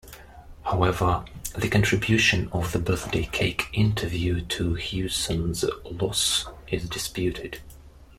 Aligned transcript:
However, 0.63 1.25
the 1.55 1.69
contribution 1.69 2.49
of 2.51 2.71
the 2.71 2.79
birthday 2.79 3.25
cake 3.31 3.69
interview 3.71 4.41
to 4.45 4.73
Hewson's 4.73 5.63
loss 5.85 6.47
is 6.67 6.89
disputed. 6.89 7.61